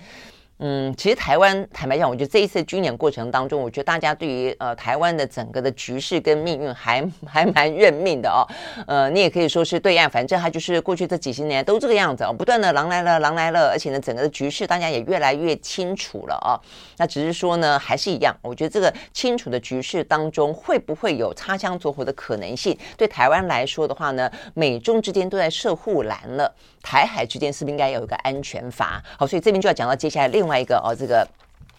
[0.61, 8.43] 嗯，其实台湾坦白讲，我觉得这一次军演过程当中，我觉得大家对于呃台湾的整个的局势跟命运还 还蛮认命的哦。
[8.85, 16.59] 呃，你也可以说是对岸，反正他就是过去这几十年都这个样子哦，不断的狼来了，狼来了，而且呢，整个的局势大家也越来越清楚了、哦。
[16.97, 22.77] 那只是说呢，还是一样，我觉得这个清楚的局势当中，会不会有擦枪走火的可能性？
[22.97, 29.01] 对台湾来说的话呢，美中之间都在设护栏了，台海之间是不是应该有一个安全阀？
[29.17, 31.27] 好，所以这边就要讲到接下来另另外一个哦，这个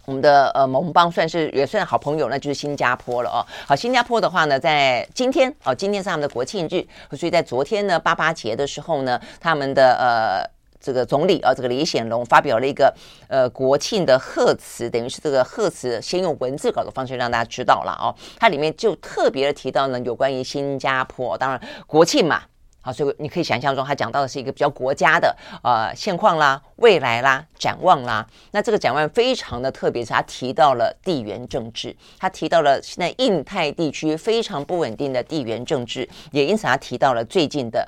[0.05, 3.43] 我们的呃盟邦算是也算好朋友，那就是新加坡了哦。
[3.67, 10.49] 好，新加坡的话呢，在今天哦，今天是他们的国庆日，所以在昨天呢八八节的时候呢，他们的呃
[10.81, 12.95] 这个总理啊、哦，这个李显龙发表了一个
[13.27, 18.15] 呃国庆的贺词，等于是这个贺词先用文字稿的方式让大家知道了哦。
[18.39, 22.43] 它里面就特别的提到呢，有关于新加坡，当然国庆嘛。
[22.83, 28.27] 好，所以你可以想象中，他讲到的是一个比较国家的呃现况啦、未来啦、展望啦。
[28.53, 37.87] 那这个展望非常的特别，是他提到了地缘政治，他提到了现在印太地区非常不稳定的地缘政治，也因此他提到了最近的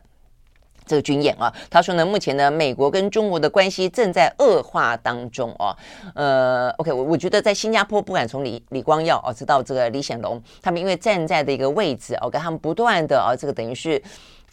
[0.84, 1.50] 这个军演啊。
[1.70, 5.74] 他说呢，目前呢，美国跟中国的关系正在恶化当中哦。
[6.14, 14.02] 呃，OK，我我觉得在新加坡，不管从李李光耀哦，直到这个李显龙，他们因为站在的一个位置哦，跟他们不断的哦，这个等于是。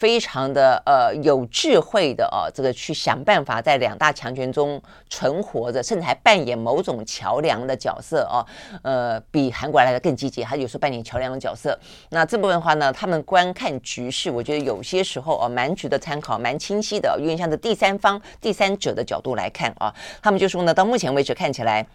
[0.00, 8.40] 非常的呃有智慧的哦，这个去想办法在两大强权中存活着，甚至还扮演某种桥梁的角色哦，
[8.80, 11.78] 呃，比韩国来的更积极，他有时候扮演桥梁的角色。
[12.08, 21.86] 那这部分的话呢，他们观看局势，我觉得有些时候哦，蛮值得参考，蛮清晰的，因为像这第三方、第三者的角度来看啊，他们就说呢，到目前为止看起来，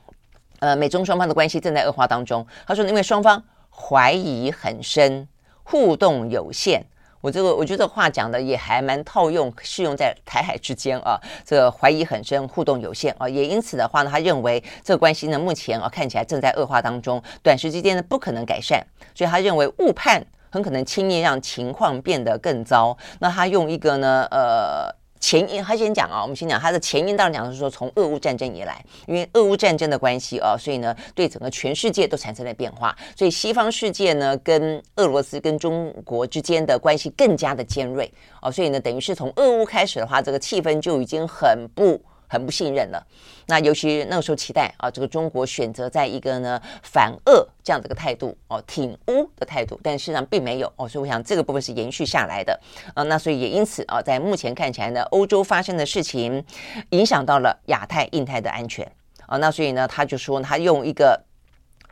[0.59, 2.45] 呃，美中双方的关系正在恶化当中。
[2.67, 5.27] 他说，因为双方怀疑很深，
[5.63, 6.85] 互动有限。
[7.25, 11.19] 我这个我觉得这话讲的也还蛮套用，适用在台海之间啊。
[11.43, 18.85] 这个怀疑很深，互动有限啊，也因此的话呢，他认为这个关系呢目前啊看起来正在恶化当中，短时之间呢不可能改善，
[19.15, 22.95] 所以他认为误判很可能轻易让情况变得更糟。
[23.19, 24.95] 那他用一个呢呃。
[25.25, 41.99] 前因，他先讲啊，我们先讲他的前因，当然讲的是说，从俄乌战争以来，因为俄乌战争的关系啊，所以呢，对整个全世界都产生了变化，所以西方世界呢，跟俄罗斯跟中国之间的关系更加的尖锐啊，所以呢，等于是从俄乌开始的话，这个气氛就已经很不。
[42.27, 43.05] 很不信任了，
[43.47, 52.59] 那尤其那个时候期待啊，这个中国选择在一个呢反恶这样的一个态度哦，挺乌的态度，但事实上并没有哦，所以我想这个部分是延续下来的
[52.93, 56.43] 啊，那所以也因此啊，在目前看起来呢，欧洲发生的事情
[56.89, 58.89] 影响到了亚太、印太的安全
[59.27, 61.23] 啊，那所以呢，他就说他用一个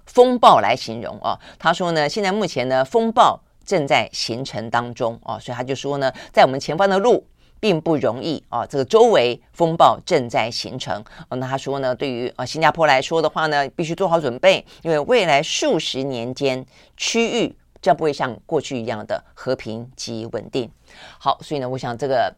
[0.05, 7.25] 风暴来形容啊，他说呢，现在目前呢风暴正在形成当中啊，所以他就说呢，在我们前方的路。
[7.63, 8.65] 并不容易啊！
[8.65, 11.01] 这个周围风暴正在形成。
[11.29, 16.65] 那他说呢，对于啊新加坡来说的话呢，必须做好准备，因为未来数十年间，
[16.97, 20.69] 区域将不会像过去一样的和平及稳定。
[21.17, 22.35] 好，所以呢，我想这个。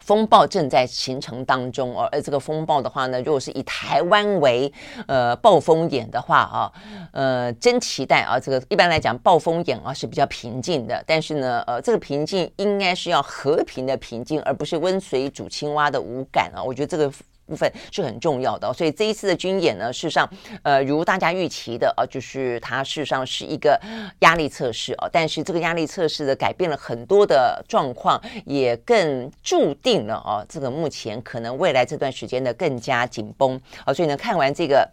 [0.00, 4.72] 风暴正在形成当中哦，而这个风暴的话呢，如果是以台湾为
[5.06, 6.72] 呃暴风眼的话啊，
[7.12, 17.12] 呃，真期待啊，这个一般来讲暴风眼啊是比较平静的，但是呢，呃，这个平静应该是要和平的平静，而不是温水煮青蛙的无感啊，我觉得这个。
[17.50, 20.30] 部分是很重要的，所以这一次的军演呢，事实上，
[20.62, 23.78] 呃，如大家预期的啊，就是它事实上是一个
[24.20, 34.88] 压力测试啊，但是这个压力测试的改变了很多的状况，也更注定了啊，这个目前可能未来这段时间的更加紧绷啊，所以呢，看完这个。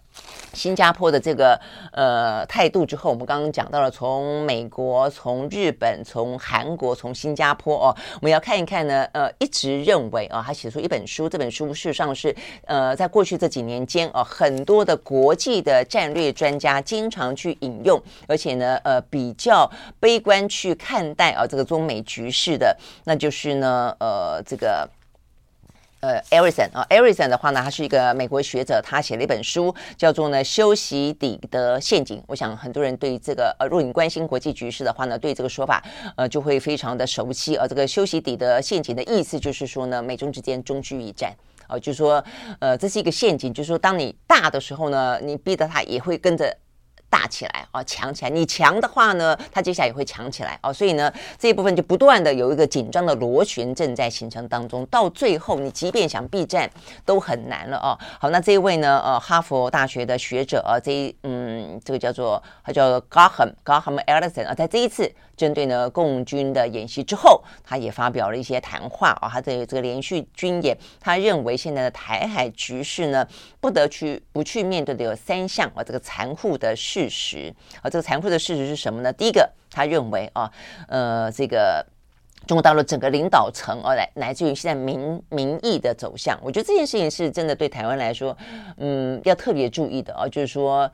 [0.54, 1.60] 新加坡的这个
[1.92, 9.04] 呃态度之后，我们刚刚讲到了从美国、从日本、从韩国、从新加坡哦，我们要看一看呢。
[9.14, 12.36] 呃，一直认为啊，他写出一本书，这本书事实上是
[12.66, 24.90] 呃，在过去这几年间啊，很多的国际的战略专家经常去引用，而且呢，呃，比较悲观去看待啊这个中美局势的，那就是呢，呃，这个。
[26.00, 32.24] 呃艾瑞森啊，Erickson 的话呢，他是一个美国学者，他写了一本书，叫做呢“修昔底德陷阱”。
[32.30, 35.84] 我想很多人对这个呃，如果你关心国际局势的话呢，对这个说法
[36.16, 37.58] 呃就会非常的熟悉。
[37.58, 41.34] 而、这个“修昔底德陷阱”的意思就是说呢，美中之间终须一战。
[41.68, 42.24] 啊、就是说
[42.60, 46.58] 呃，这是一个陷阱，就是说当你大的时候呢，你逼得他也会跟着。
[47.10, 48.30] 大起来啊，强起来。
[48.30, 50.74] 你强的话呢，它接下来也会强起来啊。
[50.74, 54.86] 所以呢，这一部分就不断的有一个紧张的螺旋正在形成当中。
[54.88, 56.70] 到最后，你即便想避战
[57.06, 57.98] 都很难了啊。
[58.20, 69.30] 好，那这一位呢，呃，哈佛大学的学者啊，这一嗯，这个叫做他叫 Graham Graham Ellison 啊，在这一次针对呢共军的演习之后，他也发表了一些谈话啊。
[69.32, 73.26] 他的这个连续军演，他认为现在的台海局势呢，
[73.62, 79.14] 不得去不去面对的有三项啊，这个残酷的事实啊，这个残酷的事实是什么呢？
[79.14, 80.52] 第一个，他认为啊，
[80.88, 81.86] 呃，这个
[82.48, 88.36] 中国大陆整个领导层啊，来来自于现在民民意的走向，我觉得这件事情是真的对台湾来说，
[88.78, 90.92] 嗯，要特别注意的啊，就是说。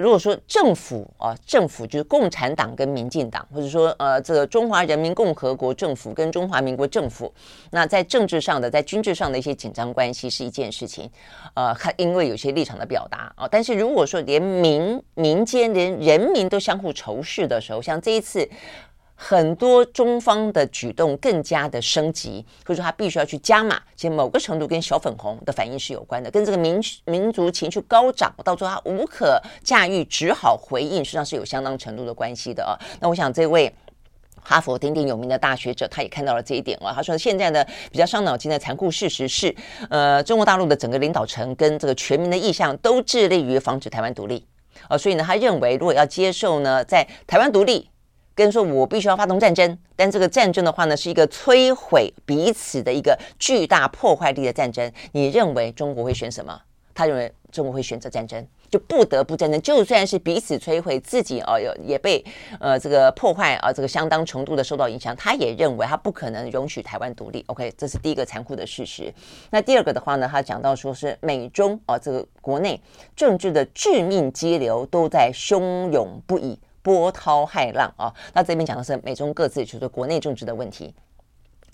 [0.00, 7.32] 如果说政府啊，政府就是共产党跟民进党，或者说呃，这个中华人民共和国政府跟中华民国政府，
[7.70, 11.08] 那在政治上的、在军制上的一些紧张关系是一件事情，
[11.54, 13.46] 呃，还因为有些立场的表达啊。
[13.46, 18.48] 但是如果说连民民间连人民都相互仇视的时候，像这一次。
[19.22, 32.72] 很多中方的举动更加的升级，或者说他必须要去加码，其实某个程度跟小粉红的反应是有关的，跟这个民民族情绪高涨，到最后他无可驾驭，只好回应，实际上是有相当程度的关系的啊。
[32.98, 33.70] 那我想这位
[34.42, 36.90] 哈佛鼎鼎有名的大学者，他也看到了这一点啊。
[36.96, 37.62] 他说现在呢
[37.92, 39.54] 比较伤脑筋的残酷事实是，
[39.90, 44.46] 呃，中国大陆的整个领导层跟这个全民的意向都致力于防止台湾独立
[44.88, 47.86] 啊，所以呢，他认为如果要接受呢，在台湾独立。
[48.40, 54.90] 跟说，我必须要发动战争，但这个战争的话呢，是一个摧毁彼此的一个巨大破坏力的战争。
[55.12, 56.58] 你认为中国会选什么？
[56.94, 62.24] 他认为中国会选择战争，就不得不战争，就算是彼此摧毁，自己啊有也被
[62.58, 65.14] 呃这个破坏啊，这个相当程度的受到影响。
[65.14, 67.44] 他也认为他不可能容许台湾独立。
[67.48, 69.12] OK，这是第一个残酷的事实。
[69.50, 72.80] 那第二个的话呢，他讲到说是美中啊这个国内
[73.14, 76.58] 政治的致命激流都在汹涌不已。
[76.82, 78.12] 波涛骇浪啊！
[78.32, 80.94] 那这边讲的是美中各自就是国内政治的问题。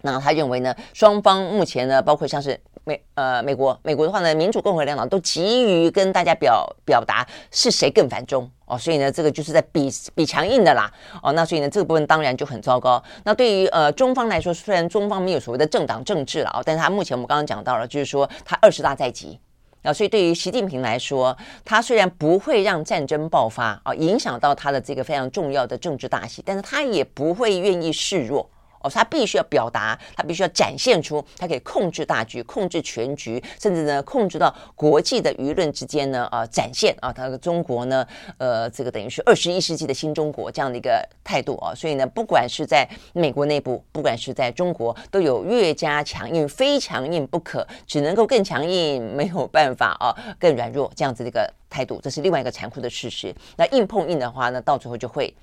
[0.02, 10.92] 那他认为呢，双方目前呢，包括像是美呃美国美国的话呢，民主共和两党都急于跟大家表表达是谁更反中哦，所以呢，这个就是在比比强硬的啦
[11.22, 11.32] 哦。
[11.32, 13.02] 那所以呢，这个部分当然就很糟糕。
[13.24, 19.40] 那对于呃中方来说，虽然中方没有所谓的政党政治了啊，但是他目前我们刚刚讲到了，就是说他二十大在即。
[19.86, 28.50] 啊，所以对于习近平来说，他虽然不会让战争爆发啊，影响到他的这个非常重要的政治大戏，但是他也不会愿意示弱。
[28.94, 38.06] 他必须要表达，他必须要展现出他可以控制大局、控制全局，甚至呢控制到国际的舆论之间呢啊展现啊他的中国呢
[38.38, 53.34] 呃这个等于是二十一世纪的新中国这样的一个态度啊，所以呢不管是在美国内部，不管是在中国，都有越加强硬、非强硬不可，只能够更强硬，没有办法啊更软弱这样子的一个态度，这是另外一个残酷的事实。
[53.56, 55.34] 那硬碰硬的话呢，到最后就会。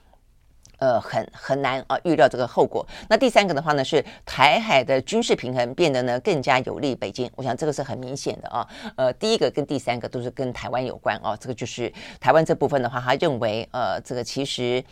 [0.83, 2.85] 呃，很很难啊，预料这个后果。
[3.07, 7.31] 那第三个的话呢，是台海的军事平衡变得呢更加有利北京。
[7.37, 8.67] 我想这个是很明显的啊。
[8.97, 11.37] 呃，第一个跟第三个都是跟台湾有关啊。
[11.37, 14.83] 这个就是台湾这部分的话，他认为呃，这个其实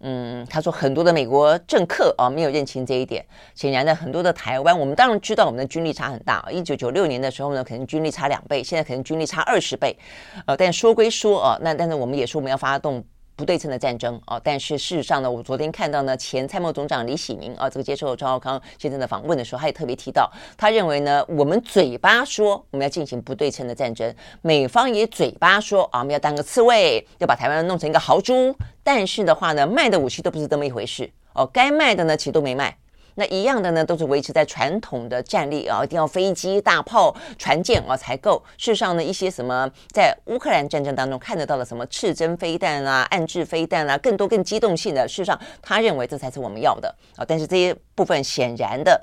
[0.00, 3.24] 嗯，他说很多的美国政客啊没有认清这一点。
[3.54, 6.44] 显然呢，很多的台湾，我们当然知道我们的军力差很大。
[6.50, 9.96] 一九九六年的时候呢，可能军力差两倍，现在可能军力差二十倍。
[10.44, 13.04] 呃，但说归说啊，那但是我们也说我们要发动。
[13.36, 32.74] 不对称的战争啊，但是事实上呢，我昨天看到呢，前参谋总长李喜明啊，这个接受张浩康先生的访问的时候，他也特别提到，他认为呢，我们嘴巴说我们要进行不对称的战争，美方也嘴巴说啊，我们要当个刺猬，要把台湾弄成一个豪猪，但是的话呢，卖的武器都不是这么一回事哦，该卖的呢，其实都没卖。
[33.16, 38.42] 那一样的呢，都是维持在传统的战力啊，一定要飞机、大炮、船舰啊才够。
[38.56, 47.24] 事实上呢，一些什么在乌克兰战争当中看得到的什么刺针飞弹啊、暗制飞弹啊，更多更机动性的，事实上他认为这才是我们要的啊。
[47.26, 49.02] 但是这些部分显然的。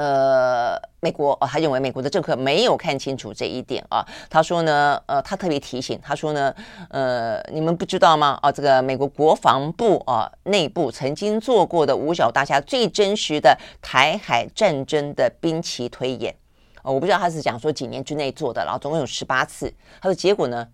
[0.00, 4.02] 呃，美国哦，他认为美国的政客没有看清楚这一点啊。
[4.30, 6.54] 他说呢，呃，他特别提醒，他说呢，
[6.88, 8.38] 呃，你们不知道吗？
[8.40, 16.34] 啊，这个美国国防部啊内部曾经做过的五角大厦最真实的台海战争的兵棋推演。
[16.82, 19.70] 哦，我不知道他是讲说几年之内做的，然后总共有十八次。
[20.00, 20.66] 他说结果呢，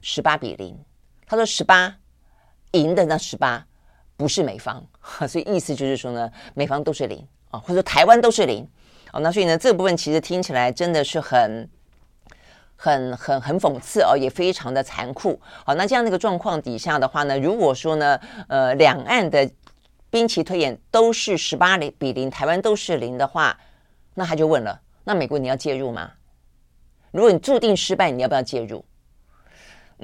[0.00, 0.76] 十八比零。
[1.24, 1.94] 他说十八
[2.72, 3.64] 赢的那十八
[4.16, 4.84] 不是美方，
[5.28, 7.24] 所以意思就是说呢，美方都是零。
[7.52, 8.66] 啊，或者台湾都是零，
[9.12, 11.68] 哦，那所以呢，这部分其实听起来真的是很、
[12.74, 15.38] 很、很、很讽刺哦，也非常的残酷。
[15.64, 19.48] 好，那这样的一个状况底下的话呢，如果说呢，呃，两岸的
[20.10, 23.56] 兵棋推演都是十八零比零，台湾都是零的话，
[24.14, 26.10] 那他就问了，那美国你要介入吗？
[27.10, 28.82] 如果你注定失败，你要不要介入？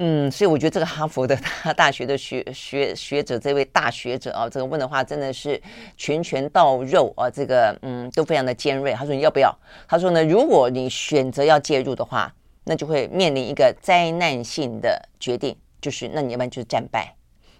[0.01, 5.61] 嗯，所以我觉得这个哈佛的大大学的学学学者，这位大学者啊，这个问的话真的是
[5.97, 8.93] 拳拳到肉啊，这个嗯都非常的尖锐。
[8.93, 9.53] 他说你要不要？
[9.89, 12.33] 他说呢，如果你选择要介入的话，
[12.63, 17.13] 那就会面临一个灾难性的决定，就是那你要不然就是战败，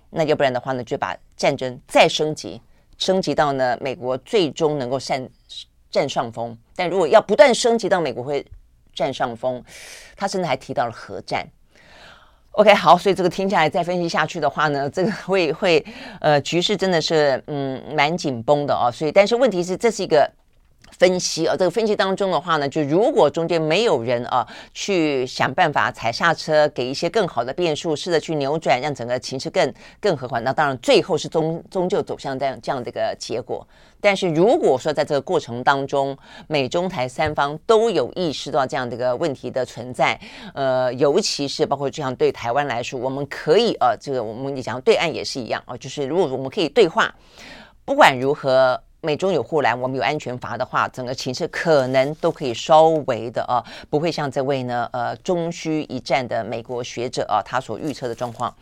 [0.09, 2.61] 那要不然的话呢，就把战争再升级，
[2.97, 5.29] 升级到呢美国最终能够占
[5.91, 6.57] 占上风。
[6.73, 8.45] 但如果要不断升级到美国会
[8.95, 9.61] 占上风，
[10.15, 11.45] 他甚至还提到了核战。
[12.51, 15.85] OK，好，所以这个听下来再分析下去的话呢，这个 会会
[16.19, 18.91] 呃局势真的是嗯蛮紧绷的哦。
[18.91, 20.29] 所以但是问题是这是一个。
[20.97, 33.65] 分析啊，这个分析当中的话呢，就如果中间没有人啊去想办法踩刹车，给一些更好的变数，试着去扭转，让整个情势更更和缓，那当然最后是终终究走向这样这样的一个结果。
[34.01, 36.17] 但是如果说在这个过程当中，
[36.47, 40.19] 美中台三方都有意识到这样的一个问题的存在，
[40.53, 47.13] 呃，尤其是包括这样对台湾来说，我们可以呃，这个我们你讲对岸也是一样啊，就是如果我们可以对话，
[47.85, 48.81] 不管如何。
[49.01, 58.53] 美中有护栏，我们有安全阀的话，整个情势可能都可以稍微的啊，不会像这位呢，呃，中需一战的美国学者啊，他所预测的状况，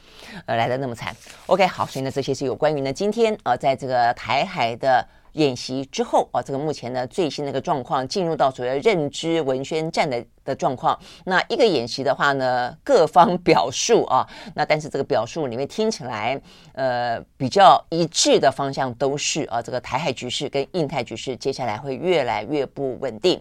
[0.46, 1.16] 呃，来的那么惨。
[1.48, 5.06] OK，好，所以呢，这些是有关于呢，今天啊，在这个台海的。
[5.38, 11.00] 演习之后啊，这个目前呢最新的一个状况，进入到所谓认知文宣战的的状况。
[11.26, 16.42] 那一个演习的话呢，各方表述啊，那但是这个表述里面听起来，
[16.74, 23.40] 呃，比较一致的方向都是啊，这个台海局势跟印太局势接下来会越来越不稳定，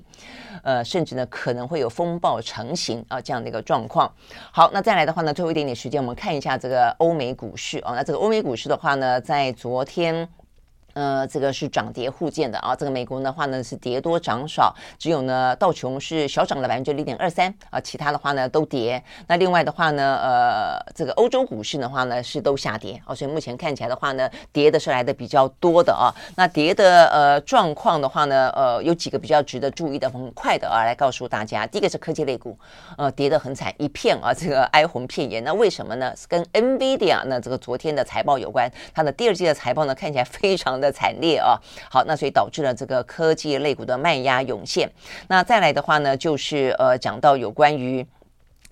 [0.63, 4.13] 呃，甚至呢可能会有风暴成型啊这样的一个状况。
[4.53, 7.95] 好，那再来的话呢，最后一点点时间，我们看一下这个欧美股市啊。
[7.95, 10.29] 那这个欧美股市的话呢，在昨天。
[10.97, 12.75] 呃，这个是涨跌互见的啊。
[12.75, 19.03] 这个美国的话呢是跌多涨少，只有呢道琼是小涨了百分之零点二三啊，其他的话呢都跌。
[19.27, 26.09] 那另外的话呢，呃，这个欧洲股市的话呢是都下跌啊，所以目前看起来的话呢，跌的是来的比较多的啊。
[26.35, 31.67] 那跌的呃状况的话呢，呃，有几个比较值得注意的，很快的啊来告诉大家。
[31.67, 32.59] 第一个是科技类股，
[32.97, 35.41] 呃，跌得很惨，一片啊， 这个哀鸿遍野。
[35.41, 36.15] 那为什么呢？
[36.17, 40.86] 是跟 NVIDIA 那这个昨天的财报有关，它的第二季的财报呢看起来非常的。
[40.87, 41.59] 的惨烈啊，
[41.91, 44.91] 好，那所以导致了这个科技类股的卖压涌现。
[45.29, 48.07] 那再来的话呢，就是呃，讲到有关于。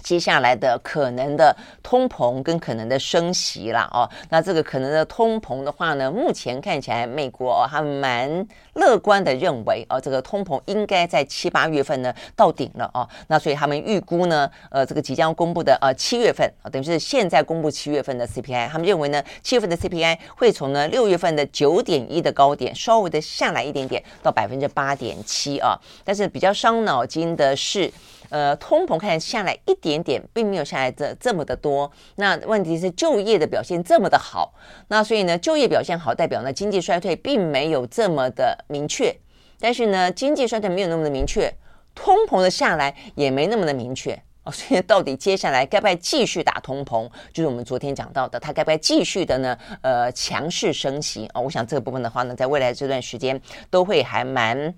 [0.04, 27.90] 接下来的可能的通膨跟可能的升息啦，哦，那这个可能的通膨的话呢，目前看起来美国哦还蛮乐观的认为哦，这个通膨应该在七八月份呢到顶了哦，那所以他们预估呢，呃，这个即将公布的呃七月份啊，等于是现在公布七月份的 CPI，他们认为呢，七月份的 CPI 会从呢六月份的九点一的高点稍微的下来一点点到百分之八点七啊，但是比较伤脑筋的是。
[28.30, 31.90] 呃，通膨看下来一点点，并没有下来这这么的多。
[32.16, 34.54] 那问题是就业的表现这么的好，
[34.88, 39.14] 那所以呢，就业表现好，代表呢经济衰退并没有这么的明确。
[39.60, 41.52] 但是呢，经济衰退没有那么的明确，
[41.94, 44.12] 通膨的下来也没那么的明确
[44.42, 44.52] 啊。
[44.52, 49.56] 所以到底接下来该不该继续打通膨，就是我们昨天讲到的，它该不该继续的呢？
[49.82, 51.40] 呃，强势升息啊？
[51.40, 54.74] 我想这个部分的话呢，在未来这段时间都会还蛮。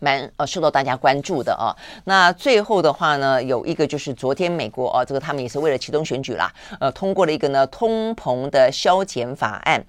[0.00, 1.70] 蛮呃受到大家关注的啊，
[2.04, 9.84] 那最后的话呢，有一个就是昨天美国啊，这个他们也是为了启动选举啦，呃，通过了一个呢通膨的削减法案，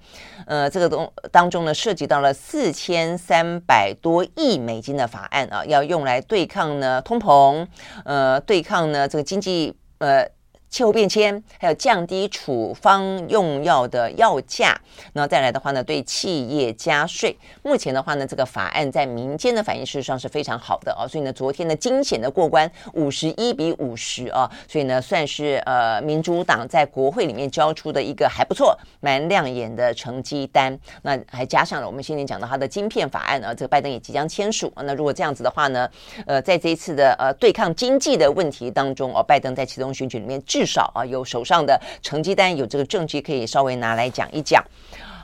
[0.46, 7.66] 呃，这个东当中呢涉及到了四千三百多亿美金的法案啊，要用来对抗呢通膨，
[8.04, 10.28] 呃，对抗呢这个经济呃。
[10.72, 14.74] 气候变迁，还有降低处方用药的药价，
[15.12, 17.36] 那再来的话呢，对企业加税。
[17.62, 30.76] 目前的话呢，这个法案在民间的反应事实上是非常好的哦，所以呢，昨天呢惊险的过关，五十一比五十啊，所以呢，算是呃民主党在国会里面交出的一个还不错、蛮亮眼的成绩单。
[31.02, 34.72] 那还加上了我们先前讲到他的晶片法案啊，这个拜登也即将签署。
[34.76, 35.86] 那如果这样子的话呢，
[36.24, 44.64] 呃，在这一次的呃对抗经济的问题当中哦，拜登在启动选举里面至至少啊，有手上的成绩单，有这个证据可以稍微拿来讲一讲。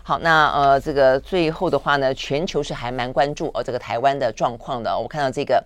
[0.02, 4.98] 好，那呃，这个最后的话呢，全球是还蛮关注哦，这个台湾的状况的。
[4.98, 5.64] 我看到这个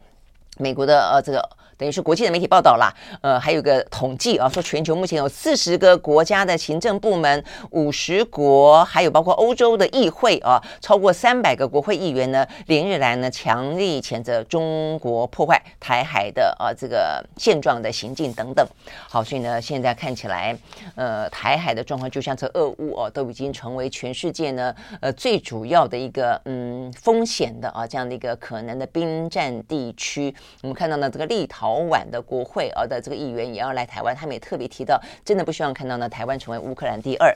[0.58, 1.48] 美国的呃，这个。
[1.76, 18.66] 等于是国际的媒体报道啦，呃，还有个统计啊，说全球目前有四十个国家的行政部门，五十国，还有包括欧洲的议会啊，超过三百个国会议员呢，连日来呢强力谴责中国破坏台海的啊这个现状的行径等等。
[19.08, 20.56] 好，所以呢，现在看起来，
[20.94, 30.34] 呃，台海的状况就像这俄乌哦，都已经成为全世界呢呃最主要的一个嗯风险的啊这样的一个可能的兵战地区。
[30.62, 37.32] 我们看到呢，这个立陶朝晚的国会啊的这个议员也要来台湾，他们也特别提到，真的不希望看到呢台湾成为乌克兰第二。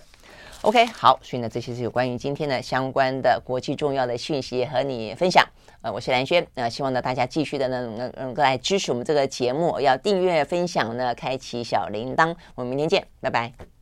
[0.62, 5.47] OK，好，所以呢，这些是有关于今天的相关的国际重要的讯息和你分享。
[5.81, 12.35] 呃，我是蓝轩，那、呃、希望呢大家继续的呢能能够来支持我们这个节目，要订阅、分享呢，开启小铃铛。
[12.57, 13.76] 我们明天见，拜拜。